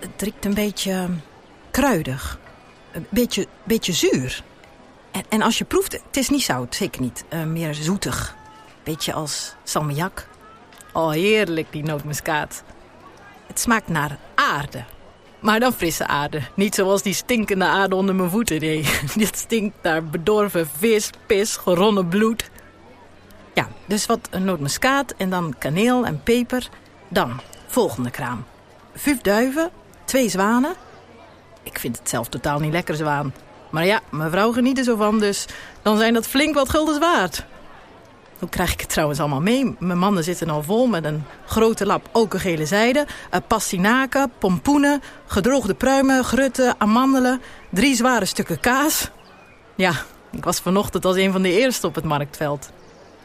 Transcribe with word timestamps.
Het 0.00 0.22
riekt 0.22 0.44
een 0.44 0.54
beetje 0.54 1.08
kruidig. 1.70 2.38
Een 2.92 3.06
beetje, 3.10 3.46
beetje 3.64 3.92
zuur. 3.92 4.42
En, 5.10 5.22
en 5.28 5.42
als 5.42 5.58
je 5.58 5.64
proeft, 5.64 5.92
het 5.92 6.16
is 6.16 6.28
niet 6.28 6.42
zout, 6.42 6.74
zeker 6.74 7.00
niet. 7.00 7.24
Eh, 7.28 7.42
meer 7.42 7.74
zoetig. 7.74 8.36
Beetje 8.82 9.12
als 9.12 9.54
salmiak. 9.64 10.26
Oh, 10.92 11.10
heerlijk, 11.10 11.72
die 11.72 11.82
nootmuskaat. 11.82 12.62
Het 13.46 13.60
smaakt 13.60 13.88
naar 13.88 14.18
aarde. 14.34 14.84
Maar 15.40 15.60
dan 15.60 15.72
frisse 15.72 16.06
aarde. 16.06 16.40
Niet 16.54 16.74
zoals 16.74 17.02
die 17.02 17.14
stinkende 17.14 17.64
aarde 17.64 17.94
onder 17.94 18.14
mijn 18.14 18.30
voeten. 18.30 18.60
Nee, 18.60 18.86
dit 19.16 19.36
stinkt 19.36 19.76
naar 19.82 20.04
bedorven 20.04 20.68
vis, 20.78 21.10
pis, 21.26 21.56
geronnen 21.56 22.08
bloed. 22.08 22.50
Ja, 23.54 23.68
dus 23.86 24.06
wat 24.06 24.28
een 24.30 24.44
nootmuskaat 24.44 25.14
en 25.16 25.30
dan 25.30 25.54
kaneel 25.58 26.06
en 26.06 26.22
peper. 26.22 26.68
Dan, 27.08 27.40
volgende 27.66 28.10
kraam. 28.10 28.44
Vijf 28.94 29.20
duiven, 29.20 29.70
twee 30.10 30.28
zwanen. 30.28 30.74
Ik 31.62 31.78
vind 31.78 31.98
het 31.98 32.08
zelf 32.08 32.28
totaal 32.28 32.58
niet 32.58 32.72
lekker 32.72 32.94
zwaan. 32.94 33.34
Maar 33.70 33.86
ja, 33.86 34.00
mijn 34.10 34.30
vrouw 34.30 34.52
geniet 34.52 34.78
er 34.78 34.84
zo 34.84 34.96
van, 34.96 35.18
dus 35.18 35.46
dan 35.82 35.98
zijn 35.98 36.14
dat 36.14 36.26
flink 36.26 36.54
wat 36.54 36.68
guldens 36.68 36.98
waard. 36.98 37.44
Hoe 38.38 38.48
krijg 38.48 38.72
ik 38.72 38.80
het 38.80 38.88
trouwens 38.88 39.20
allemaal 39.20 39.40
mee? 39.40 39.76
Mijn 39.78 39.98
mannen 39.98 40.24
zitten 40.24 40.50
al 40.50 40.62
vol 40.62 40.86
met 40.86 41.04
een 41.04 41.24
grote 41.46 41.86
lap 41.86 42.08
okergele 42.12 42.66
zijde... 42.66 43.06
Uh, 43.34 43.40
pastinaken, 43.46 44.32
pompoenen, 44.38 45.02
gedroogde 45.26 45.74
pruimen, 45.74 46.24
grutten, 46.24 46.74
amandelen... 46.78 47.40
drie 47.68 47.94
zware 47.94 48.24
stukken 48.24 48.60
kaas. 48.60 49.10
Ja, 49.74 49.92
ik 50.30 50.44
was 50.44 50.60
vanochtend 50.60 51.04
als 51.04 51.16
een 51.16 51.32
van 51.32 51.42
de 51.42 51.58
eerste 51.60 51.86
op 51.86 51.94
het 51.94 52.04
marktveld. 52.04 52.70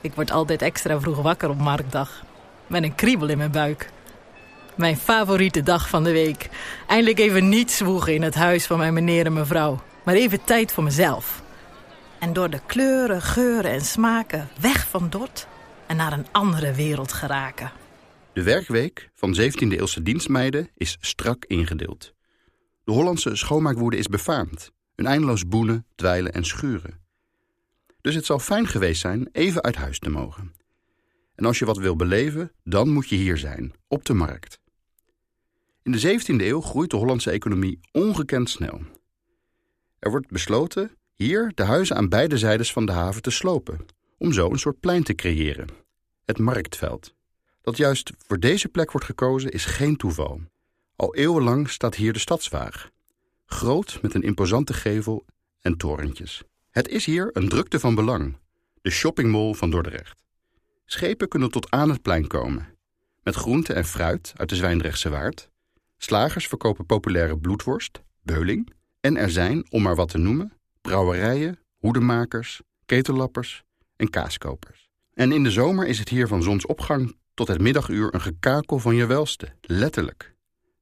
Ik 0.00 0.14
word 0.14 0.30
altijd 0.30 0.62
extra 0.62 1.00
vroeg 1.00 1.22
wakker 1.22 1.48
op 1.48 1.58
marktdag. 1.58 2.22
Met 2.66 2.82
een 2.82 2.94
kriebel 2.94 3.28
in 3.28 3.38
mijn 3.38 3.50
buik. 3.50 3.90
Mijn 4.76 4.96
favoriete 4.96 5.62
dag 5.62 5.88
van 5.88 6.04
de 6.04 6.12
week. 6.12 6.48
Eindelijk 6.86 7.18
even 7.18 7.48
niet 7.48 7.70
zwoegen 7.70 8.14
in 8.14 8.22
het 8.22 8.34
huis 8.34 8.66
van 8.66 8.78
mijn 8.78 8.94
meneer 8.94 9.26
en 9.26 9.32
mevrouw. 9.32 9.82
Maar 10.04 10.14
even 10.14 10.44
tijd 10.44 10.72
voor 10.72 10.84
mezelf. 10.84 11.42
En 12.18 12.32
door 12.32 12.50
de 12.50 12.60
kleuren, 12.66 13.22
geuren 13.22 13.70
en 13.70 13.80
smaken 13.80 14.48
weg 14.60 14.88
van 14.88 15.10
Dort 15.10 15.46
en 15.86 15.96
naar 15.96 16.12
een 16.12 16.26
andere 16.32 16.72
wereld 16.72 17.12
geraken. 17.12 17.72
De 18.32 18.42
werkweek 18.42 19.10
van 19.14 19.36
17e-eeuwse 19.40 20.02
dienstmeiden 20.02 20.68
is 20.76 20.96
strak 21.00 21.44
ingedeeld. 21.44 22.14
De 22.84 22.92
Hollandse 22.92 23.36
schoonmaakwoede 23.36 23.96
is 23.96 24.06
befaamd. 24.06 24.72
Een 24.94 25.06
eindeloos 25.06 25.48
boenen, 25.48 25.86
dweilen 25.94 26.32
en 26.32 26.44
schuren. 26.44 27.00
Dus 28.00 28.14
het 28.14 28.24
zal 28.24 28.38
fijn 28.38 28.66
geweest 28.66 29.00
zijn 29.00 29.28
even 29.32 29.62
uit 29.62 29.76
huis 29.76 29.98
te 29.98 30.10
mogen. 30.10 30.52
En 31.34 31.44
als 31.44 31.58
je 31.58 31.64
wat 31.64 31.78
wil 31.78 31.96
beleven, 31.96 32.52
dan 32.64 32.88
moet 32.88 33.08
je 33.08 33.16
hier 33.16 33.38
zijn, 33.38 33.72
op 33.88 34.04
de 34.04 34.14
markt. 34.14 34.60
In 35.82 35.92
de 35.92 36.20
17e 36.20 36.24
eeuw 36.26 36.60
groeit 36.60 36.90
de 36.90 36.96
Hollandse 36.96 37.30
economie 37.30 37.80
ongekend 37.92 38.50
snel. 38.50 38.80
Er 39.98 40.10
wordt 40.10 40.30
besloten 40.30 40.96
hier 41.14 41.52
de 41.54 41.62
huizen 41.62 41.96
aan 41.96 42.08
beide 42.08 42.38
zijdes 42.38 42.72
van 42.72 42.86
de 42.86 42.92
haven 42.92 43.22
te 43.22 43.30
slopen, 43.30 43.86
om 44.18 44.32
zo 44.32 44.50
een 44.50 44.58
soort 44.58 44.80
plein 44.80 45.02
te 45.02 45.14
creëren. 45.14 45.66
Het 46.24 46.38
marktveld. 46.38 47.14
Dat 47.62 47.76
juist 47.76 48.12
voor 48.18 48.38
deze 48.38 48.68
plek 48.68 48.92
wordt 48.92 49.06
gekozen 49.06 49.50
is 49.50 49.64
geen 49.64 49.96
toeval. 49.96 50.40
Al 50.96 51.14
eeuwenlang 51.14 51.70
staat 51.70 51.94
hier 51.94 52.12
de 52.12 52.18
stadswaag. 52.18 52.90
Groot 53.46 53.98
met 54.02 54.14
een 54.14 54.22
imposante 54.22 54.74
gevel 54.74 55.24
en 55.60 55.76
torentjes. 55.76 56.42
Het 56.70 56.88
is 56.88 57.04
hier 57.04 57.30
een 57.32 57.48
drukte 57.48 57.80
van 57.80 57.94
belang. 57.94 58.36
De 58.82 58.90
shoppingmall 58.90 59.54
van 59.54 59.70
Dordrecht. 59.70 60.22
Schepen 60.84 61.28
kunnen 61.28 61.50
tot 61.50 61.70
aan 61.70 61.90
het 61.90 62.02
plein 62.02 62.26
komen. 62.26 62.76
Met 63.22 63.34
groente 63.34 63.72
en 63.72 63.84
fruit 63.84 64.32
uit 64.36 64.48
de 64.48 64.56
Zwijndrechtse 64.56 65.08
Waard. 65.08 65.50
Slagers 66.04 66.46
verkopen 66.46 66.86
populaire 66.86 67.38
bloedworst, 67.38 68.02
beuling. 68.22 68.72
En 69.00 69.16
er 69.16 69.30
zijn, 69.30 69.66
om 69.70 69.82
maar 69.82 69.94
wat 69.94 70.08
te 70.08 70.18
noemen, 70.18 70.52
brouwerijen, 70.80 71.58
hoedemakers, 71.78 72.60
ketellappers 72.86 73.64
en 73.96 74.10
kaaskopers. 74.10 74.88
En 75.14 75.32
in 75.32 75.42
de 75.42 75.50
zomer 75.50 75.86
is 75.86 75.98
het 75.98 76.08
hier 76.08 76.28
van 76.28 76.42
zonsopgang 76.42 77.16
tot 77.34 77.48
het 77.48 77.60
middaguur 77.60 78.14
een 78.14 78.20
gekakel 78.20 78.78
van 78.78 78.94
je 78.94 79.06
welste, 79.06 79.48
letterlijk. 79.60 80.34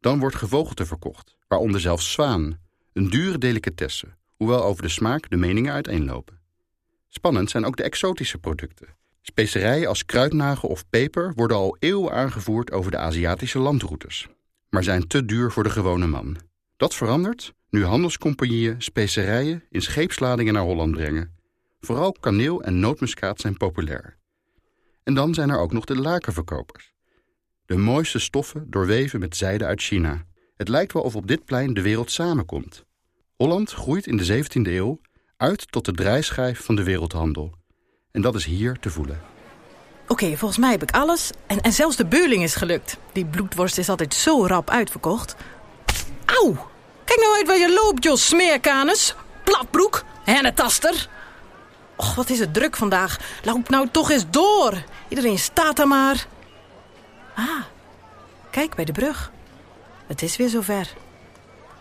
Dan 0.00 0.18
wordt 0.18 0.36
gevogelte 0.36 0.86
verkocht, 0.86 1.36
waaronder 1.48 1.80
zelfs 1.80 2.12
zwaan, 2.12 2.58
een 2.92 3.10
dure 3.10 3.38
delicatesse, 3.38 4.06
hoewel 4.36 4.64
over 4.64 4.82
de 4.82 4.88
smaak 4.88 5.30
de 5.30 5.36
meningen 5.36 5.72
uiteenlopen. 5.72 6.40
Spannend 7.08 7.50
zijn 7.50 7.64
ook 7.64 7.76
de 7.76 7.82
exotische 7.82 8.38
producten. 8.38 8.88
Specerijen 9.22 9.88
als 9.88 10.04
kruidnagel 10.04 10.68
of 10.68 10.88
peper 10.88 11.32
worden 11.34 11.56
al 11.56 11.76
eeuwen 11.78 12.12
aangevoerd 12.12 12.72
over 12.72 12.90
de 12.90 12.98
Aziatische 12.98 13.58
landroutes, 13.58 14.28
maar 14.76 14.84
zijn 14.84 15.06
te 15.06 15.24
duur 15.24 15.52
voor 15.52 15.62
de 15.62 15.70
gewone 15.70 16.06
man. 16.06 16.36
Dat 16.76 16.94
verandert 16.94 17.54
nu 17.70 17.84
handelscompagnieën 17.84 18.82
specerijen 18.82 19.64
in 19.70 19.82
scheepsladingen 19.82 20.54
naar 20.54 20.62
Holland 20.62 20.90
brengen. 20.90 21.34
Vooral 21.80 22.12
kaneel 22.12 22.62
en 22.62 22.80
nootmuskaat 22.80 23.40
zijn 23.40 23.56
populair. 23.56 24.16
En 25.02 25.14
dan 25.14 25.34
zijn 25.34 25.50
er 25.50 25.58
ook 25.58 25.72
nog 25.72 25.84
de 25.84 25.96
lakenverkopers. 25.96 26.92
De 27.66 27.76
mooiste 27.76 28.18
stoffen 28.18 28.70
doorweven 28.70 29.20
met 29.20 29.36
zijde 29.36 29.64
uit 29.64 29.82
China. 29.82 30.26
Het 30.56 30.68
lijkt 30.68 30.92
wel 30.92 31.02
of 31.02 31.16
op 31.16 31.26
dit 31.26 31.44
plein 31.44 31.74
de 31.74 31.82
wereld 31.82 32.10
samenkomt. 32.10 32.84
Holland 33.36 33.72
groeit 33.72 34.06
in 34.06 34.16
de 34.16 34.44
17e 34.44 34.62
eeuw 34.62 35.00
uit 35.36 35.72
tot 35.72 35.84
de 35.84 35.92
draaischijf 35.92 36.64
van 36.64 36.76
de 36.76 36.82
wereldhandel. 36.82 37.54
En 38.10 38.20
dat 38.22 38.34
is 38.34 38.44
hier 38.44 38.78
te 38.78 38.90
voelen. 38.90 39.35
Oké, 40.08 40.36
volgens 40.36 40.58
mij 40.60 40.70
heb 40.70 40.82
ik 40.82 40.90
alles. 40.90 41.30
En, 41.46 41.60
en 41.60 41.72
zelfs 41.72 41.96
de 41.96 42.06
beuling 42.06 42.42
is 42.42 42.54
gelukt. 42.54 42.96
Die 43.12 43.24
bloedworst 43.24 43.78
is 43.78 43.88
altijd 43.88 44.14
zo 44.14 44.46
rap 44.46 44.70
uitverkocht. 44.70 45.36
Auw! 46.24 46.68
Kijk 47.04 47.20
nou 47.20 47.36
uit 47.36 47.46
waar 47.46 47.58
je 47.58 47.72
loopt, 47.72 48.04
Jos 48.04 48.26
Smeerkanus. 48.26 49.14
Platbroek, 49.44 50.04
hennetaster. 50.24 51.08
Och, 51.96 52.14
wat 52.14 52.30
is 52.30 52.38
het 52.38 52.54
druk 52.54 52.76
vandaag. 52.76 53.18
Loop 53.44 53.68
nou 53.68 53.88
toch 53.90 54.10
eens 54.10 54.30
door. 54.30 54.82
Iedereen 55.08 55.38
staat 55.38 55.78
er 55.78 55.88
maar. 55.88 56.26
Ah, 57.34 57.62
kijk 58.50 58.74
bij 58.74 58.84
de 58.84 58.92
brug. 58.92 59.32
Het 60.06 60.22
is 60.22 60.36
weer 60.36 60.48
zover. 60.48 60.94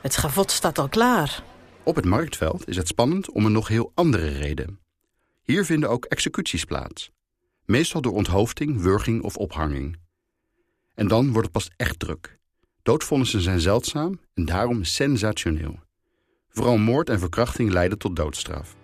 Het 0.00 0.12
schavot 0.12 0.50
staat 0.50 0.78
al 0.78 0.88
klaar. 0.88 1.42
Op 1.82 1.96
het 1.96 2.04
marktveld 2.04 2.68
is 2.68 2.76
het 2.76 2.88
spannend 2.88 3.30
om 3.30 3.46
een 3.46 3.52
nog 3.52 3.68
heel 3.68 3.92
andere 3.94 4.28
reden. 4.28 4.80
Hier 5.42 5.64
vinden 5.64 5.90
ook 5.90 6.04
executies 6.04 6.64
plaats. 6.64 7.10
Meestal 7.70 8.00
door 8.00 8.12
onthoofding, 8.12 8.80
wurging 8.80 9.22
of 9.22 9.36
ophanging. 9.36 9.96
En 10.94 11.08
dan 11.08 11.26
wordt 11.32 11.42
het 11.42 11.52
pas 11.52 11.70
echt 11.76 11.98
druk. 11.98 12.38
Doodvonnissen 12.82 13.40
zijn 13.40 13.60
zeldzaam 13.60 14.20
en 14.34 14.44
daarom 14.44 14.84
sensationeel. 14.84 15.78
Vooral 16.48 16.76
moord 16.76 17.08
en 17.08 17.18
verkrachting 17.18 17.70
leiden 17.70 17.98
tot 17.98 18.16
doodstraf. 18.16 18.76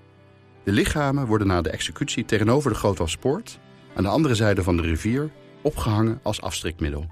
De 0.64 0.72
lichamen 0.72 1.26
worden 1.26 1.46
na 1.46 1.62
de 1.62 1.70
executie 1.70 2.24
tegenover 2.24 2.70
de 2.70 2.76
Grootwalspoort... 2.76 3.58
aan 3.94 4.02
de 4.02 4.08
andere 4.08 4.34
zijde 4.34 4.62
van 4.62 4.76
de 4.76 4.82
rivier 4.82 5.30
opgehangen 5.62 6.20
als 6.22 6.40
afstrikmiddel. 6.40 7.06